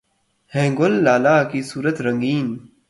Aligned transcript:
ہیں 0.53 0.69
گل 0.79 0.93
لالہ 1.05 1.35
کی 1.51 1.59
صورت 1.71 1.97
رنگیں 2.05 2.43